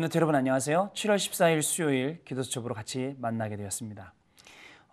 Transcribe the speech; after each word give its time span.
랩노트 0.00 0.16
여러분 0.16 0.34
안녕하세요. 0.34 0.92
7월 0.94 1.16
14일 1.16 1.60
수요일 1.60 2.24
기도 2.24 2.42
수첩으로 2.42 2.74
같이 2.74 3.14
만나게 3.18 3.56
되었습니다. 3.56 4.14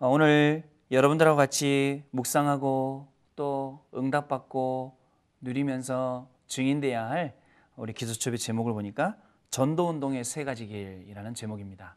어, 0.00 0.08
오늘 0.08 0.68
여러분들하고 0.90 1.34
같이 1.34 2.04
묵상하고 2.10 3.08
또 3.34 3.86
응답받고 3.94 4.98
누리면서 5.40 6.28
증인돼야 6.46 7.08
할 7.08 7.34
우리 7.76 7.94
기도 7.94 8.12
수첩의 8.12 8.38
제목을 8.38 8.74
보니까 8.74 9.16
전도 9.50 9.88
운동의 9.88 10.24
세 10.24 10.44
가지 10.44 10.66
길이라는 10.66 11.34
제목입니다. 11.34 11.96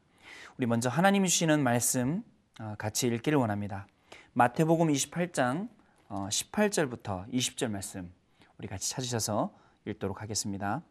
우리 0.58 0.66
먼저 0.66 0.88
하나님이 0.88 1.28
주시는 1.28 1.62
말씀 1.62 2.24
어, 2.62 2.76
같이 2.78 3.08
읽기를 3.08 3.38
원합니다. 3.38 3.88
마태복음 4.34 4.88
28장 4.88 5.68
18절부터 6.10 7.10
어, 7.10 7.26
20절 7.34 7.72
말씀 7.72 8.14
우리 8.58 8.70
같이 8.70 8.90
찾으셔서 8.90 9.54
읽도록 9.86 10.22
하겠습니다. 10.22 10.82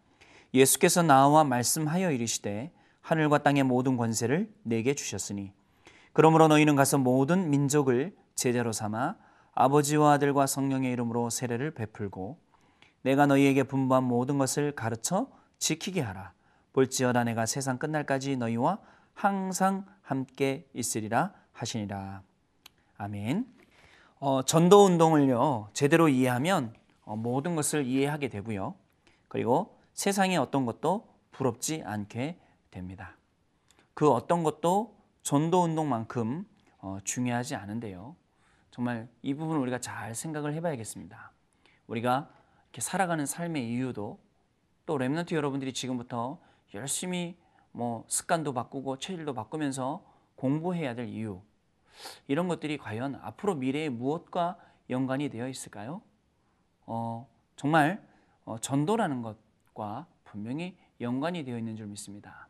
예수께서 0.53 1.03
나와 1.03 1.45
말씀하여 1.45 2.11
이르시되 2.11 2.73
하늘과 3.01 3.39
땅의 3.39 3.65
모든 3.65 3.97
권세를 3.97 4.53
내게 4.63 4.95
주셨으니 4.95 5.53
그러므로 6.13 6.49
너희는 6.49 6.77
가서 6.77 6.99
모든 6.99 7.51
민족을 7.51 8.17
제자로 8.35 8.73
삼아 8.73 9.17
아버지와 9.53 10.13
아들과 10.13 10.47
성령의 10.47 10.93
이름으로 10.93 11.31
세례를 11.31 11.73
베풀고 11.73 12.39
내가 13.03 13.27
너희에게 13.27 13.63
분부한 13.65 14.05
모든 14.05 14.39
것을 14.39 14.73
가르쳐 14.73 15.29
지키게 15.59 16.01
하라. 16.01 16.33
볼지어다 16.73 17.25
내가 17.25 17.47
세상 17.47 17.79
끝날까지 17.79 18.37
너희와 18.37 18.79
항상 19.15 19.85
함께 20.03 20.69
있으리라 20.75 21.33
하시니라. 21.53 22.23
아멘. 22.97 23.47
어, 24.19 24.43
전도 24.43 24.85
운동을요 24.85 25.69
제대로 25.73 26.09
이해하면 26.09 26.75
어, 27.05 27.17
모든 27.17 27.57
것을 27.57 27.87
이해하게 27.87 28.29
되고요. 28.29 28.75
그리고 29.29 29.80
세상의 29.95 30.37
어떤 30.37 30.67
것도 30.67 31.09
부럽지 31.31 31.83
않게 31.85 32.39
됩니다. 32.71 33.17
그 33.95 34.11
어떤 34.11 34.43
것도 34.43 34.97
전도 35.23 35.63
운동만큼 35.63 36.47
어, 36.79 36.99
중요하지 37.05 37.55
않은데요. 37.55 38.17
정말 38.71 39.09
이 39.23 39.35
부분을 39.35 39.61
우리가 39.61 39.79
잘 39.81 40.15
생각을 40.15 40.55
해봐야겠습니다. 40.55 41.33
우리가 41.87 42.31
이렇게 42.65 42.81
살아가는 42.81 43.27
삶의 43.27 43.69
이유도 43.69 44.19
또 44.87 44.99
랩런트 44.99 45.35
여러분들이 45.35 45.73
지금부터 45.73 46.41
열심히 46.75 47.37
뭐 47.73 48.05
습관도 48.09 48.55
바꾸고 48.55 48.99
체질도 48.99 49.35
바꾸면서 49.35 50.05
공부해야 50.37 50.95
될 50.95 51.09
이유 51.09 51.43
이런 52.27 52.49
것들이 52.49 52.79
과연 52.79 53.17
앞으로 53.17 53.55
미래에 53.55 53.89
무엇과 53.89 54.57
연관이 54.89 55.29
되어 55.29 55.49
있을까요? 55.49 56.01
어, 56.87 57.29
정말 57.57 58.03
어, 58.45 58.59
전도라는 58.59 59.23
것것 59.23 59.50
과 59.75 60.07
분명히 60.25 60.77
연관이 61.01 61.45
되어 61.45 61.59
있는 61.59 61.77
줄 61.77 61.87
믿습니다. 61.87 62.49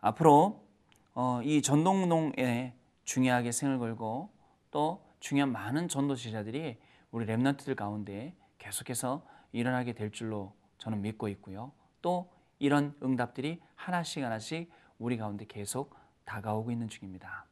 앞으로 0.00 0.66
어, 1.14 1.40
이 1.42 1.62
전동농에 1.62 2.74
중요하게 3.04 3.52
생을 3.52 3.78
걸고 3.78 4.30
또 4.70 5.04
중요한 5.20 5.52
많은 5.52 5.88
전도 5.88 6.16
지자들이 6.16 6.78
우리 7.10 7.26
랩런트들 7.26 7.76
가운데 7.76 8.34
계속해서 8.58 9.24
일어나게 9.52 9.92
될 9.92 10.10
줄로 10.10 10.54
저는 10.78 11.02
믿고 11.02 11.28
있고요. 11.28 11.72
또 12.00 12.30
이런 12.58 12.94
응답들이 13.02 13.60
하나씩 13.74 14.24
하나씩 14.24 14.70
우리 14.98 15.16
가운데 15.16 15.44
계속 15.46 15.94
다가오고 16.24 16.70
있는 16.70 16.88
중입니다. 16.88 17.46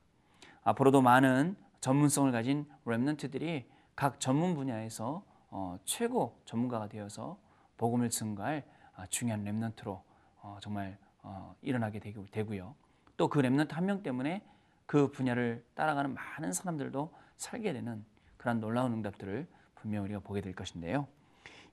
앞으로도 0.62 1.02
많은 1.02 1.56
전문성을 1.80 2.30
가진 2.32 2.66
랩런트들이 2.84 3.64
각 3.96 4.20
전문 4.20 4.54
분야에서 4.54 5.24
어, 5.50 5.76
최고 5.84 6.40
전문가가 6.44 6.88
되어서 6.88 7.38
복음을 7.76 8.08
증가할 8.08 8.64
아, 8.64 8.79
중요한 9.08 9.44
렘넌트로 9.44 10.02
어, 10.42 10.58
정말 10.60 10.98
어, 11.22 11.54
일어나게 11.62 11.98
되고요. 12.00 12.74
또 13.16 13.28
그 13.28 13.38
렘넌트 13.40 13.74
한 13.74 13.84
명 13.84 14.02
때문에 14.02 14.42
그 14.86 15.10
분야를 15.10 15.64
따라가는 15.74 16.14
많은 16.14 16.52
사람들도 16.52 17.12
살게 17.36 17.72
되는 17.72 18.04
그런 18.36 18.60
놀라운 18.60 18.92
응답들을 18.94 19.46
분명 19.74 20.04
우리가 20.04 20.20
보게 20.20 20.40
될 20.40 20.54
것인데요. 20.54 21.06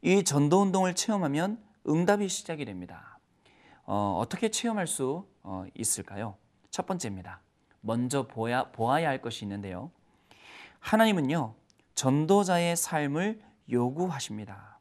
이 0.01 0.23
전도 0.23 0.61
운동을 0.61 0.93
체험하면 0.93 1.63
응답이 1.88 2.27
시작이 2.27 2.65
됩니다. 2.65 3.17
어, 3.85 4.23
떻게 4.29 4.49
체험할 4.49 4.85
수 4.88 5.25
어, 5.44 5.65
있을까요? 5.73 6.35
첫 6.69 6.85
번째입니다. 6.85 7.39
먼저 7.81 8.27
보야, 8.27 8.69
보아야 8.71 9.07
할 9.07 9.21
것이 9.21 9.45
있는데요. 9.45 9.89
하나님은요, 10.79 11.55
전도자의 11.95 12.75
삶을 12.75 13.41
요구하십니다. 13.71 14.79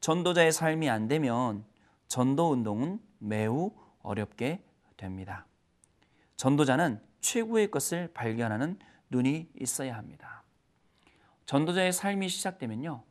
전도자의 0.00 0.52
삶이 0.52 0.88
안 0.88 1.06
되면 1.08 1.64
전도 2.10 2.50
운동은 2.50 3.00
매우 3.18 3.70
어렵게 4.02 4.64
됩니다. 4.96 5.46
전도자는 6.34 7.00
최고의 7.20 7.70
것을 7.70 8.12
발견하는 8.12 8.80
눈이 9.10 9.48
있어야 9.60 9.96
합니다. 9.96 10.42
전도자의 11.46 11.92
삶이 11.92 12.28
시작되면요. 12.28 13.04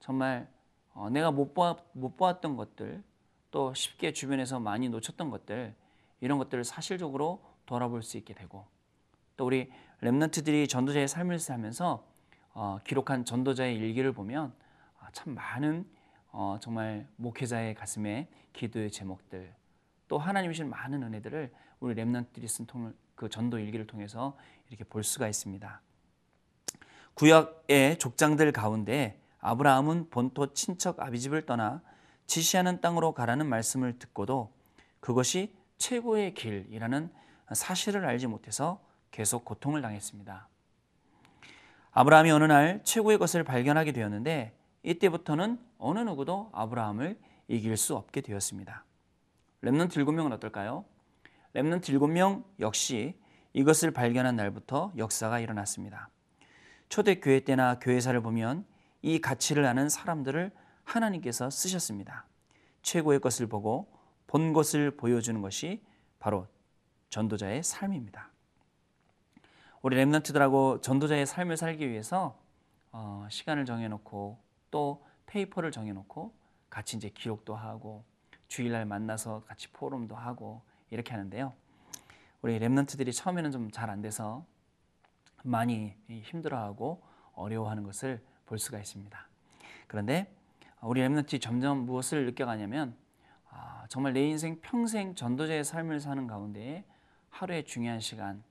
정말 0.00 0.50
어, 0.92 1.08
내가 1.08 1.30
못, 1.30 1.54
보아, 1.54 1.76
못 1.92 2.16
보았던 2.16 2.56
것들, 2.56 3.04
또 3.52 3.72
쉽게 3.74 4.12
주변에서 4.12 4.58
많이 4.58 4.88
놓쳤던 4.88 5.30
것들, 5.30 5.76
이런 6.20 6.38
것들을 6.38 6.64
사실적으로 6.64 7.44
돌아볼 7.64 8.02
수 8.02 8.16
있게 8.16 8.34
되고, 8.34 8.66
또 9.36 9.46
우리 9.46 9.70
랩런트들이 10.00 10.68
전도자의 10.68 11.06
삶을 11.06 11.38
살면서 11.38 12.04
어, 12.54 12.78
기록한 12.84 13.24
전도자의 13.24 13.76
일기를 13.76 14.12
보면 14.12 14.52
아, 14.98 15.08
참 15.12 15.34
많은 15.34 15.86
어, 16.32 16.56
정말 16.60 17.06
목회자의 17.16 17.74
가슴에 17.74 18.28
기도의 18.54 18.90
제목들 18.90 19.54
또 20.08 20.18
하나님이 20.18 20.54
신 20.54 20.68
많은 20.68 21.02
은혜들을 21.02 21.52
우리 21.80 21.94
렘넌트들이 21.94 22.48
쓴 22.48 22.66
통을 22.66 22.94
그 23.14 23.28
전도 23.28 23.58
일기를 23.58 23.86
통해서 23.86 24.36
이렇게 24.68 24.84
볼 24.84 25.04
수가 25.04 25.28
있습니다. 25.28 25.80
구약의 27.14 27.98
족장들 27.98 28.52
가운데 28.52 29.20
아브라함은 29.40 30.08
본토 30.10 30.52
친척 30.54 31.00
아비집을 31.00 31.44
떠나 31.44 31.82
지시하는 32.26 32.80
땅으로 32.80 33.12
가라는 33.12 33.46
말씀을 33.46 33.98
듣고도 33.98 34.52
그것이 35.00 35.54
최고의 35.78 36.34
길이라는 36.34 37.10
사실을 37.52 38.06
알지 38.06 38.28
못해서 38.28 38.80
계속 39.10 39.44
고통을 39.44 39.82
당했습니다. 39.82 40.48
아브라함이 41.90 42.30
어느 42.30 42.44
날 42.44 42.80
최고의 42.84 43.18
것을 43.18 43.44
발견하게 43.44 43.92
되었는데 43.92 44.56
이때부터는 44.82 45.58
어느 45.78 46.00
누구도 46.00 46.50
아브라함을 46.52 47.18
이길 47.48 47.76
수 47.76 47.94
없게 47.96 48.20
되었습니다. 48.20 48.84
렘넌트 49.60 50.00
7명은 50.00 50.32
어떨까요? 50.32 50.84
Remnant 51.52 51.92
7명 51.92 52.44
역시 52.60 53.16
이것을 53.52 53.92
발견한 53.92 54.36
날부터 54.36 54.92
역사가 54.96 55.40
일어났습니다. 55.40 56.08
초대교회 56.88 57.40
때나 57.40 57.78
교회사를 57.78 58.20
보면 58.22 58.64
이 59.02 59.20
가치를 59.20 59.64
아는 59.64 59.88
사람들을 59.88 60.50
하나님께서 60.84 61.50
쓰셨습니다. 61.50 62.26
최고의 62.82 63.20
것을 63.20 63.46
보고 63.46 63.92
본 64.26 64.52
것을 64.52 64.96
보여주는 64.96 65.40
것이 65.40 65.82
바로 66.18 66.46
전도자의 67.10 67.62
삶입니다. 67.62 68.30
우리 69.82 69.96
Remnant들하고 69.96 70.80
전도자의 70.80 71.26
삶을 71.26 71.56
살기 71.56 71.88
위해서 71.88 72.40
어, 72.92 73.26
시간을 73.30 73.64
정해놓고 73.64 74.38
또 74.72 75.04
paper를 75.26 75.70
정해놓고 75.70 76.34
같이 76.68 76.96
이제 76.96 77.08
기록도 77.10 77.54
하고 77.54 78.02
주일날 78.48 78.84
만나서 78.86 79.44
같이 79.46 79.68
포럼도 79.70 80.16
하고 80.16 80.62
이렇게 80.90 81.12
하는데요. 81.12 81.52
우리 82.42 82.58
Remnant들이 82.58 83.14
처음에는 83.14 83.52
좀 83.52 83.70
잘 83.70 83.88
안 83.90 84.02
돼서 84.02 84.44
많이 85.44 85.94
힘들어하고 86.08 87.02
어려워하는 87.34 87.84
것을 87.84 88.20
볼 88.46 88.58
수가 88.58 88.78
있습니다. 88.78 89.28
그런데 89.86 90.34
우리 90.80 91.00
Remnant 91.00 91.40
점점 91.40 91.84
무엇을 91.86 92.26
느껴가냐면 92.26 92.96
아, 93.50 93.84
정말 93.88 94.12
내 94.14 94.22
인생 94.26 94.58
평생 94.60 95.14
전도자의 95.14 95.64
삶을 95.64 96.00
사는 96.00 96.26
가운데 96.26 96.84
하루의 97.30 97.64
중요한 97.64 98.00
시간, 98.00 98.42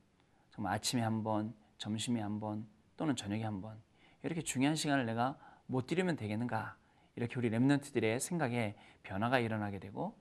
정말 0.51 0.73
아침에 0.73 1.01
한 1.01 1.23
번, 1.23 1.53
점심에 1.77 2.21
한 2.21 2.39
번, 2.39 2.67
또는 2.97 3.15
저녁에 3.15 3.43
한 3.43 3.61
번, 3.61 3.79
이렇게 4.23 4.41
중요한 4.41 4.75
시간을 4.75 5.05
내가 5.05 5.37
못 5.71 5.87
드리면 5.87 6.17
되겠는가 6.17 6.75
이렇게 7.15 7.35
우리 7.37 7.49
랩런트들의 7.49 8.19
생각에 8.19 8.75
변화가 9.03 9.39
일어나게 9.39 9.79
되고 9.79 10.13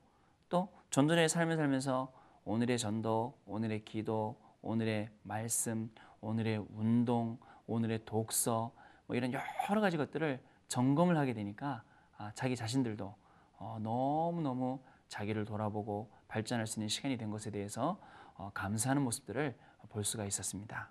또 0.48 0.72
전도자의 0.90 1.28
삶을 1.28 1.56
살면서 1.56 2.12
오늘의 2.44 2.78
전도, 2.78 3.36
오늘의 3.46 3.84
기도, 3.84 4.40
오늘의 4.62 5.10
말씀, 5.22 5.90
오늘의 6.20 6.64
운동, 6.74 7.38
오늘의 7.66 8.04
독서 8.04 8.72
뭐 9.06 9.16
이런 9.16 9.32
여러 9.32 9.80
가지 9.80 9.96
것들을 9.96 10.40
점검을 10.68 11.16
하게 11.16 11.34
되니까 11.34 11.82
아, 12.16 12.30
자기 12.34 12.54
자신들도 12.54 13.14
어, 13.58 13.78
너무너무 13.82 14.80
자기를 15.08 15.44
돌아보고 15.44 16.12
발전할 16.28 16.68
수 16.68 16.78
있는 16.78 16.88
시간이 16.88 17.18
된 17.18 17.30
것에 17.30 17.50
대해서 17.50 18.00
어, 18.34 18.50
감사하는 18.54 19.02
모습들을 19.02 19.56
볼 19.88 20.04
수가 20.04 20.24
있었습니다. 20.26 20.90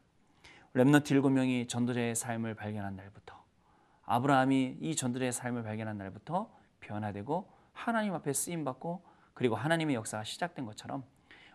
랩너트 0.73 1.03
7명이 1.03 1.69
전도자의 1.69 2.15
삶을 2.15 2.55
발견한 2.55 2.97
날부터 2.97 3.38
아브라함이 4.09 4.77
이 4.81 4.95
전들의 4.95 5.31
삶을 5.31 5.61
발견한 5.61 5.99
날부터 5.99 6.51
변화되고 6.79 7.47
하나님 7.73 8.15
앞에 8.15 8.33
쓰임 8.33 8.65
받고 8.65 9.03
그리고 9.35 9.55
하나님의 9.55 9.95
역사가 9.95 10.23
시작된 10.23 10.65
것처럼 10.65 11.03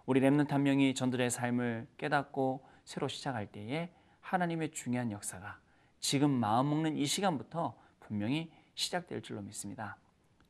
우리 0.06 0.20
렘넌트 0.20 0.52
한 0.52 0.62
명이 0.62 0.94
전도자의 0.94 1.30
삶을 1.30 1.88
깨닫고 1.98 2.64
새로 2.84 3.08
시작할 3.08 3.48
때에 3.48 3.92
하나님의 4.20 4.70
중요한 4.70 5.10
역사가 5.10 5.58
지금 5.98 6.30
마음 6.30 6.70
먹는 6.70 6.96
이 6.96 7.06
시간부터 7.06 7.74
분명히 7.98 8.52
시작될 8.76 9.22
줄로 9.22 9.42
믿습니다. 9.42 9.96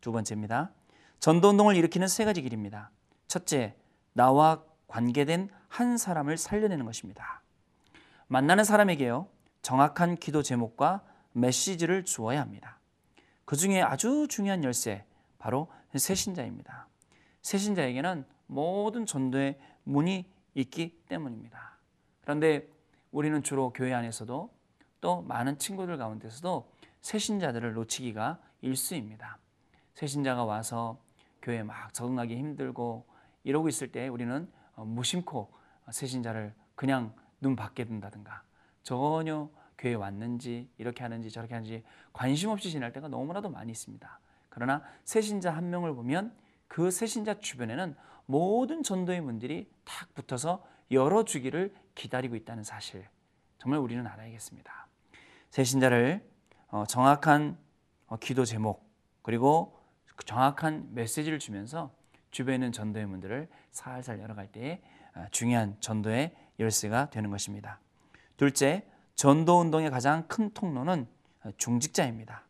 두 0.03 0.13
번째입니다. 0.13 0.73
전도 1.21 1.49
운동을 1.49 1.75
일으키는 1.75 2.07
세 2.07 2.27
가지 2.27 2.43
길입니다. 2.43 2.91
첫째, 3.29 3.75
나와 4.13 4.63
관계된 4.89 5.49
한 5.69 5.97
사람을 5.97 6.37
살려내는 6.37 6.85
것입니다. 6.85 7.41
만나는 8.27 8.65
사람에게요, 8.65 9.27
정확한 9.63 10.17
기도 10.17 10.43
제목과 10.43 11.03
메시지를 11.35 12.05
주어야 12.05 12.41
합니다. 12.41 12.79
그 13.45 13.57
중에 13.57 13.83
아주 13.83 14.27
중요한 14.29 14.65
열쇠, 14.65 15.05
바로 15.39 15.71
새신자입니다. 15.95 16.89
새신자에게는 17.43 18.25
모든 18.47 19.05
전도의 19.05 19.59
문이 19.85 20.27
있기 20.55 20.99
때문입니다. 21.09 21.79
그런데 22.23 22.69
우리는 23.11 23.43
주로 23.43 23.73
교회 23.73 23.93
안에서도 23.93 24.51
또 25.01 25.23
많은 25.23 25.59
친구들 25.59 25.99
가운데서도 25.99 26.71
새신자들을 27.03 27.75
놓치기가 27.75 28.41
일수입니다. 28.63 29.39
새신자가 29.93 30.45
와서 30.45 30.99
교회 31.43 31.63
막 31.63 31.93
적응하기 31.93 32.37
힘들고 32.37 33.07
이러고 33.45 33.69
있을 33.69 33.93
때 33.93 34.09
우리는 34.09 34.51
무심코 34.77 35.53
새신자를 35.91 36.55
그냥 36.75 37.15
눈 37.41 37.55
밖에 37.55 37.85
둔다든가 37.85 38.43
전혀 38.83 39.51
교회 39.79 39.95
왔는지 39.95 40.69
이렇게 40.79 41.03
하는지 41.03 41.31
저렇게 41.31 41.55
하는지 41.55 41.83
관심 42.13 42.51
없이 42.51 42.71
지낼 42.71 42.93
때가 42.93 43.09
너무나도 43.09 43.51
많이 43.51 43.73
있습니다. 43.73 44.21
그러나 44.49 44.83
새신자 45.05 45.51
한 45.51 45.71
명을 45.71 45.95
보면 45.95 46.35
그 46.69 46.91
새신자 46.91 47.41
주변에는 47.41 47.97
모든 48.27 48.83
전도의 48.83 49.21
문들이 49.21 49.71
탁 49.85 50.15
붙어서 50.15 50.65
열어주기를 50.91 51.75
기다리고 51.95 52.37
있다는 52.37 52.63
사실 52.63 53.07
정말 53.59 53.81
우리는 53.81 54.07
알아야겠습니다. 54.07 54.87
새신자를 55.51 56.25
어, 56.69 56.85
정확한 56.87 57.57
어, 58.07 58.17
기도 58.17 58.45
제목 58.45 58.89
그리고 59.23 59.79
그 60.17 60.25
정확한 60.25 60.95
메시지를 60.95 61.39
주면서 61.39 61.95
주변에 62.31 62.57
있는 62.57 62.73
전도의 62.73 63.07
문들을 63.07 63.49
살살 63.71 64.21
열어갈 64.21 64.49
때에 64.49 64.83
어, 65.15 65.27
중요한 65.31 65.77
전도의 65.81 66.35
열쇠가 66.59 67.11
되는 67.11 67.31
것입니다. 67.31 67.81
둘째, 68.37 68.87
전도 69.17 69.61
운동의 69.61 69.91
가장 69.91 70.27
큰 70.27 70.51
통로는 70.51 71.07
중직자입니다. 71.57 72.43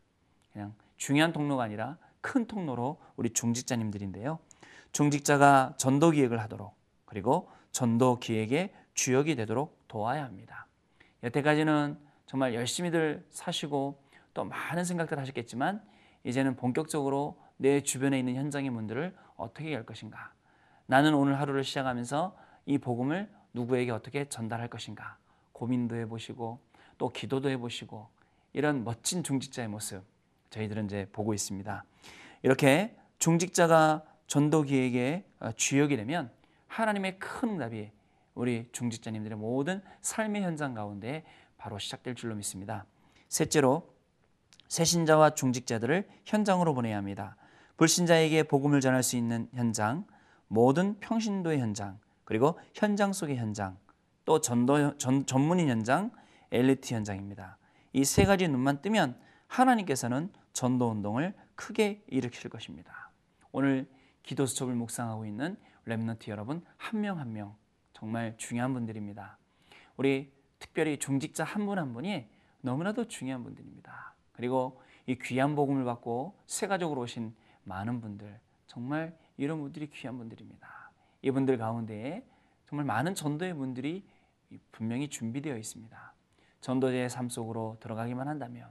그냥 0.53 0.75
중요한 0.97 1.33
통로가 1.33 1.63
아니라 1.63 1.99
큰 2.21 2.47
통로로 2.47 3.01
우리 3.17 3.31
중직자님들인데요. 3.31 4.39
중직자가 4.93 5.75
전도 5.77 6.13
기획을 6.13 6.41
하도록 6.43 6.75
그리고 7.05 7.51
전도 7.73 8.19
기획의 8.21 8.73
주역이 8.95 9.37
되도록 9.37 9.79
도와야 9.89 10.25
합니다. 10.25 10.67
여태까지는 11.23 11.99
정말 12.27 12.55
열심히들 12.55 13.27
사시고 13.31 14.01
또 14.33 14.45
많은 14.45 14.85
생각들 14.85 15.19
하셨겠지만 15.19 15.83
이제는 16.25 16.57
본격적으로 16.57 17.39
내 17.57 17.83
주변에 17.83 18.19
있는 18.19 18.35
현장의 18.37 18.71
문들을 18.71 19.15
어떻게 19.37 19.73
열 19.73 19.85
것인가? 19.85 20.33
나는 20.87 21.15
오늘 21.15 21.39
하루를 21.39 21.65
시작하면서 21.65 22.37
이 22.67 22.79
복음을 22.79 23.31
누구에게 23.53 23.91
어떻게 23.91 24.29
전달할 24.29 24.69
것인가? 24.69 25.19
고민도 25.55 25.97
해보시고 25.97 26.59
또 26.99 27.09
기도도 27.09 27.49
해보시고 27.49 28.07
이런 28.53 28.85
멋진 28.85 29.23
중직자의 29.23 29.69
모습 29.69 30.05
저희들은 30.51 30.85
이제 30.85 31.09
보고 31.11 31.33
있습니다. 31.33 31.85
이렇게 32.43 32.95
중직자가 33.19 34.05
전도기획의 34.27 35.25
주역이 35.57 35.97
되면 35.97 36.31
하나님의 36.67 37.19
큰 37.19 37.51
응답이 37.51 37.91
우리 38.35 38.69
중직자님들의 38.73 39.39
모든 39.39 39.83
삶의 40.03 40.43
현장 40.43 40.75
가운데 40.75 41.25
바로 41.57 41.79
시작될 41.79 42.15
줄로 42.15 42.35
믿습니다. 42.35 42.85
셋째로 43.29 43.95
새신자와 44.69 45.35
중직자들을 45.35 46.09
현장으로 46.25 46.75
보내야 46.75 46.97
합니다. 46.97 47.37
불신자에게 47.77 48.45
복음을 48.45 48.81
전할 48.81 49.03
수 49.03 49.17
있는 49.17 49.49
현장, 49.53 50.07
모든 50.49 50.99
평신도의 51.01 51.61
현장, 51.61 51.99
그리고 52.25 52.59
현장 52.75 53.13
속의 53.13 53.37
현장, 53.37 53.77
또 54.25 54.41
전도 54.41 54.97
전, 54.97 55.27
전문인 55.27 55.69
현장, 55.69 56.11
엘리트 56.51 56.95
현장입니다. 56.95 57.59
이 57.93 58.05
세 58.05 58.25
가지 58.25 58.49
눈만 58.49 58.83
뜨면 58.83 59.19
하나님께서는 59.47 60.33
전도 60.53 60.89
운동을 60.91 61.35
크게 61.55 62.03
일으킬 62.09 62.51
것입니다. 62.51 63.11
오늘 63.53 63.89
기도 64.23 64.47
수첩을 64.47 64.75
묵상하고 64.75 65.27
있는 65.27 65.57
렘너트 65.85 66.31
여러분 66.31 66.65
한명 66.77 67.19
한명 67.19 67.21
한 67.21 67.33
명 67.33 67.57
정말 67.93 68.35
중요한 68.37 68.73
분들입니다. 68.73 69.39
우리 69.97 70.33
특별히 70.59 70.99
중직자 70.99 71.45
한 71.45 71.67
분한 71.67 71.87
한 71.87 71.95
분이 71.95 72.27
너무나도 72.63 73.09
중요한 73.09 73.45
분들입니다. 73.45 74.15
그리고 74.33 74.81
이 75.07 75.17
귀한 75.17 75.55
복음을 75.55 75.85
받고 75.85 76.35
세가족으로 76.47 77.03
오신 77.03 77.35
많은 77.65 78.01
분들 78.01 78.41
정말 78.67 79.17
이런 79.37 79.61
분들이 79.61 79.89
귀한 79.91 80.17
분들입니다. 80.19 80.91
이분들 81.23 81.59
가운데 81.59 82.27
정말 82.67 82.87
많은 82.87 83.15
전도의 83.15 83.55
분들이 83.55 84.05
분명히 84.73 85.09
준비되어 85.09 85.57
있습니다. 85.57 86.15
전도자의 86.61 87.11
삶 87.11 87.29
속으로 87.29 87.77
들어가기만 87.81 88.29
한다면 88.29 88.69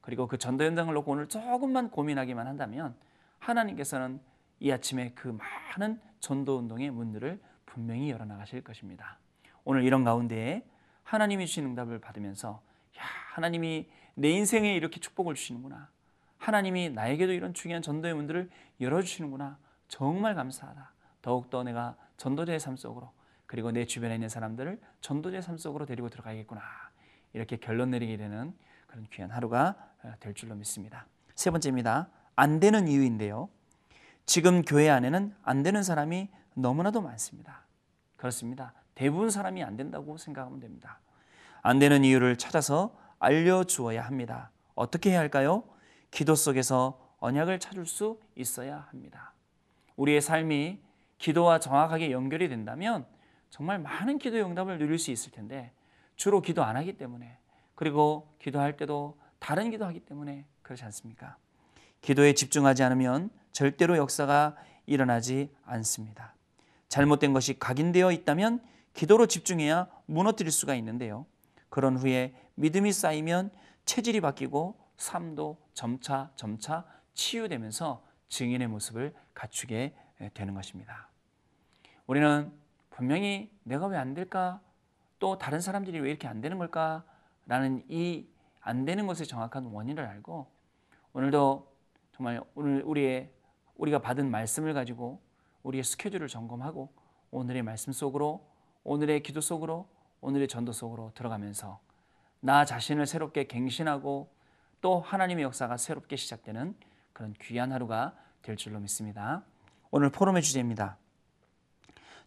그리고 0.00 0.26
그 0.26 0.38
전도 0.38 0.64
현장을 0.64 0.92
놓고 0.94 1.12
오늘 1.12 1.28
조금만 1.28 1.90
고민하기만 1.90 2.46
한다면 2.46 2.96
하나님께서는 3.38 4.20
이 4.60 4.70
아침에 4.70 5.12
그 5.14 5.28
많은 5.28 6.00
전도 6.20 6.58
운동의 6.58 6.90
문들을 6.90 7.40
분명히 7.66 8.10
열어 8.10 8.24
나가실 8.24 8.62
것입니다. 8.64 9.18
오늘 9.64 9.84
이런 9.84 10.04
가운데에 10.04 10.64
하나님이 11.02 11.46
주신 11.46 11.66
응답을 11.66 12.00
받으면서 12.00 12.62
야, 12.98 13.02
하나님이 13.34 13.88
내 14.14 14.30
인생에 14.30 14.74
이렇게 14.74 14.98
축복을 14.98 15.34
주시는구나. 15.34 15.90
하나님이 16.38 16.90
나에게도 16.90 17.32
이런 17.32 17.52
중요한 17.54 17.82
전도의 17.82 18.14
문들을 18.14 18.50
열어 18.80 19.02
주시는구나. 19.02 19.58
정말 19.88 20.34
감사하다. 20.34 20.92
더욱더 21.22 21.62
내가 21.62 21.96
전도자의 22.16 22.60
삶 22.60 22.76
속으로 22.76 23.12
그리고 23.48 23.72
내 23.72 23.86
주변에 23.86 24.14
있는 24.14 24.28
사람들을 24.28 24.78
전도자의 25.00 25.42
삶 25.42 25.56
속으로 25.56 25.86
데리고 25.86 26.10
들어가야겠구나. 26.10 26.60
이렇게 27.32 27.56
결론 27.56 27.90
내리게 27.90 28.18
되는 28.18 28.54
그런 28.86 29.06
귀한 29.10 29.30
하루가 29.30 29.74
될 30.20 30.34
줄로 30.34 30.54
믿습니다. 30.54 31.06
세 31.34 31.50
번째입니다. 31.50 32.10
안 32.36 32.60
되는 32.60 32.86
이유인데요. 32.86 33.48
지금 34.26 34.62
교회 34.62 34.90
안에는 34.90 35.34
안 35.42 35.62
되는 35.62 35.82
사람이 35.82 36.28
너무나도 36.54 37.00
많습니다. 37.00 37.62
그렇습니다. 38.16 38.74
대부분 38.94 39.30
사람이 39.30 39.64
안 39.64 39.78
된다고 39.78 40.18
생각하면 40.18 40.60
됩니다. 40.60 41.00
안 41.62 41.78
되는 41.78 42.04
이유를 42.04 42.36
찾아서 42.36 42.94
알려주어야 43.18 44.04
합니다. 44.04 44.50
어떻게 44.74 45.12
해야 45.12 45.20
할까요? 45.20 45.64
기도 46.10 46.34
속에서 46.34 47.16
언약을 47.20 47.60
찾을 47.60 47.86
수 47.86 48.20
있어야 48.36 48.86
합니다. 48.90 49.32
우리의 49.96 50.20
삶이 50.20 50.80
기도와 51.16 51.60
정확하게 51.60 52.10
연결이 52.10 52.50
된다면 52.50 53.06
정말 53.50 53.78
많은 53.78 54.18
기도의 54.18 54.44
응답을 54.44 54.78
누릴 54.78 54.98
수 54.98 55.10
있을 55.10 55.32
텐데 55.32 55.72
주로 56.16 56.40
기도 56.40 56.62
안 56.64 56.76
하기 56.76 56.96
때문에 56.96 57.38
그리고 57.74 58.34
기도할 58.40 58.76
때도 58.76 59.18
다른 59.38 59.70
기도하기 59.70 60.00
때문에 60.00 60.44
그렇지 60.62 60.84
않습니까? 60.84 61.36
기도에 62.00 62.32
집중하지 62.34 62.82
않으면 62.82 63.30
절대로 63.52 63.96
역사가 63.96 64.56
일어나지 64.86 65.50
않습니다. 65.64 66.34
잘못된 66.88 67.32
것이 67.32 67.58
각인되어 67.58 68.12
있다면 68.12 68.62
기도로 68.94 69.26
집중해야 69.26 69.88
무너뜨릴 70.06 70.50
수가 70.50 70.74
있는데요. 70.76 71.26
그런 71.68 71.96
후에 71.96 72.34
믿음이 72.54 72.92
쌓이면 72.92 73.50
체질이 73.84 74.20
바뀌고 74.20 74.78
삶도 74.96 75.58
점차 75.74 76.30
점차 76.34 76.84
치유되면서 77.14 78.04
증인의 78.28 78.68
모습을 78.68 79.14
갖추게 79.34 79.94
되는 80.34 80.54
것입니다. 80.54 81.08
우리는 82.06 82.52
분명히 82.98 83.50
내가 83.62 83.86
왜 83.86 83.96
안 83.96 84.14
될까? 84.14 84.60
또 85.18 85.38
다른 85.38 85.60
사람들이 85.60 85.98
왜 86.00 86.10
이렇게 86.10 86.28
안 86.28 86.40
되는 86.40 86.58
걸까? 86.58 87.04
라는 87.46 87.82
이 87.88 88.28
안 88.60 88.84
되는 88.84 89.06
것의 89.06 89.26
정확한 89.26 89.64
원인을 89.66 90.04
알고 90.04 90.46
오늘도 91.14 91.72
정말 92.12 92.42
오늘 92.54 92.82
우리의 92.82 93.32
우리가 93.76 94.00
받은 94.00 94.30
말씀을 94.30 94.74
가지고 94.74 95.22
우리의 95.62 95.84
스케줄을 95.84 96.28
점검하고 96.28 96.92
오늘의 97.30 97.62
말씀 97.62 97.94
속으로 97.94 98.46
오늘의 98.84 99.22
기도 99.22 99.40
속으로 99.40 99.88
오늘의 100.20 100.48
전도 100.48 100.72
속으로 100.72 101.12
들어가면서 101.14 101.80
나 102.40 102.66
자신을 102.66 103.06
새롭게 103.06 103.46
갱신하고 103.46 104.30
또 104.82 105.00
하나님의 105.00 105.44
역사가 105.44 105.78
새롭게 105.78 106.16
시작되는 106.16 106.76
그런 107.14 107.32
귀한 107.40 107.72
하루가 107.72 108.14
될 108.42 108.56
줄로 108.56 108.80
믿습니다. 108.80 109.44
오늘 109.90 110.10
포럼의 110.10 110.42
주제입니다. 110.42 110.98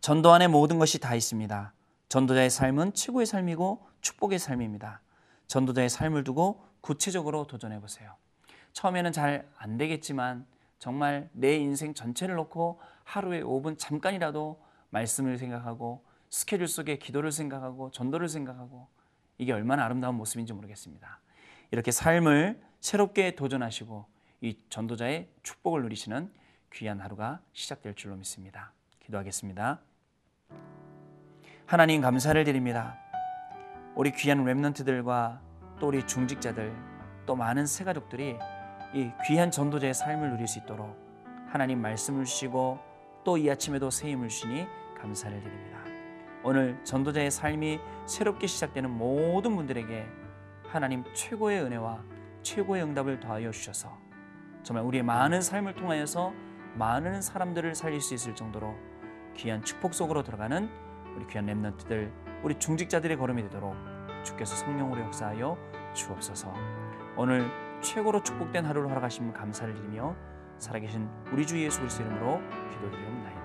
전도 0.01 0.31
안에 0.31 0.48
모든 0.48 0.79
것이 0.79 1.00
다 1.00 1.13
있습니다. 1.13 1.74
전도자의 2.10 2.50
삶은 2.50 2.93
최고의 2.93 3.27
삶이고 3.27 3.88
축복의 4.01 4.39
삶입니다. 4.39 5.00
전도자의 5.46 5.89
삶을 5.89 6.24
두고 6.24 6.65
구체적으로 6.81 7.46
도전해 7.46 7.79
보세요. 7.79 8.15
처음에는 8.74 9.12
잘 9.12 9.48
안 9.58 9.77
되겠지만 9.77 10.48
정말 10.79 11.29
내 11.34 11.55
인생 11.55 11.93
전체를 11.93 12.34
놓고 12.34 12.81
하루에 13.03 13.43
5분 13.43 13.77
잠깐이라도 13.77 14.60
말씀을 14.89 15.38
생각하고 15.38 16.03
스케줄 16.31 16.67
속에 16.67 16.98
기도를 16.98 17.31
생각하고 17.31 17.91
전도를 17.91 18.27
생각하고 18.27 18.88
이게 19.38 19.53
얼마나 19.53 19.86
아름다운 19.86 20.15
모습인지 20.15 20.53
모르겠습니다. 20.53 21.20
이렇게 21.70 21.91
삶을 21.91 22.60
새롭게 22.79 23.36
도전하시고 23.36 24.05
이 24.41 24.58
전도자의 24.70 25.29
축복을 25.43 25.84
누리시는 25.84 26.34
귀한 26.74 27.00
하루가 27.00 27.39
시작될 27.53 27.93
줄로 27.93 28.15
믿습니다. 28.15 28.74
기도하겠습니다. 29.01 29.90
하나님 31.65 32.01
감사를 32.01 32.43
드립니다. 32.43 32.98
우리 33.96 34.12
귀한 34.12 34.43
렘넌트들과 34.43 35.41
또 35.79 35.88
우리 35.88 36.05
중직자들 36.05 36.74
또 37.25 37.36
많은 37.36 37.65
새 37.65 37.84
가족들이 37.84 38.38
이 38.93 39.12
귀한 39.25 39.51
전도자의 39.51 39.93
삶을 39.93 40.31
누릴 40.31 40.48
수 40.48 40.60
있도록 40.60 40.98
하나님 41.48 41.81
말씀을 41.81 42.25
주시고 42.25 42.79
또 43.24 43.38
이 43.38 43.50
아침에도 43.50 43.89
새 43.89 44.10
힘을 44.12 44.29
주시니 44.29 44.67
감사를 45.00 45.41
드립니다. 45.41 45.79
오늘 46.43 46.84
전도자의 46.84 47.29
삶이 47.29 47.79
새롭게 48.08 48.48
시작되는 48.48 48.89
모든 48.89 49.55
분들에게 49.55 50.08
하나님 50.67 51.03
최고의 51.13 51.62
은혜와 51.62 52.03
최고의 52.41 52.84
응답을 52.84 53.20
더하여 53.20 53.51
주셔서 53.51 53.96
정말 54.63 54.84
우리의 54.86 55.03
많은 55.03 55.41
삶을 55.41 55.75
통하여서 55.75 56.34
많은 56.75 57.22
사람들을 57.22 57.75
살릴 57.75 58.01
수 58.01 58.13
있을 58.13 58.34
정도로 58.36 58.75
귀한 59.36 59.64
축복 59.64 59.94
속으로 59.94 60.24
들어가는 60.24 60.70
우리 61.16 61.28
귀한 61.28 61.46
렘넌트들 61.46 62.12
우리 62.44 62.58
중직자들의 62.58 63.18
걸음이 63.18 63.44
되도록 63.44 63.76
주께서 64.24 64.56
성령으로 64.56 65.02
역사하여 65.02 65.58
주옵소서. 65.94 66.54
오늘 67.18 67.50
최고로 67.82 68.24
축복된 68.24 68.66
하루를 68.66 68.90
허락하시면 68.90 69.34
감사를 69.34 69.74
드리며 69.74 70.16
살아계신 70.58 71.10
우리 71.32 71.46
주 71.46 71.60
예수 71.62 71.80
그리스도 71.80 72.04
이름으로 72.04 72.40
기도드리옵나이다. 72.70 73.40